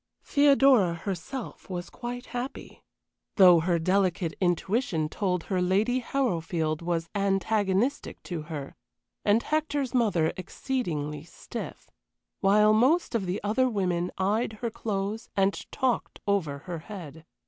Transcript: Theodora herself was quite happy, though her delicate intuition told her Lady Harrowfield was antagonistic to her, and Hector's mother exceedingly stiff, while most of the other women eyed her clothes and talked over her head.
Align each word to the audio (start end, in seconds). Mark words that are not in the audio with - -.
Theodora 0.23 0.95
herself 0.95 1.69
was 1.69 1.91
quite 1.91 2.25
happy, 2.33 2.81
though 3.35 3.59
her 3.59 3.77
delicate 3.77 4.33
intuition 4.41 5.09
told 5.09 5.43
her 5.43 5.61
Lady 5.61 5.99
Harrowfield 5.99 6.81
was 6.81 7.07
antagonistic 7.13 8.23
to 8.23 8.41
her, 8.49 8.75
and 9.23 9.43
Hector's 9.43 9.93
mother 9.93 10.33
exceedingly 10.37 11.23
stiff, 11.23 11.91
while 12.39 12.73
most 12.73 13.13
of 13.13 13.27
the 13.27 13.39
other 13.43 13.69
women 13.69 14.09
eyed 14.17 14.53
her 14.53 14.71
clothes 14.71 15.29
and 15.37 15.71
talked 15.71 16.19
over 16.27 16.57
her 16.65 16.79
head. 16.79 17.23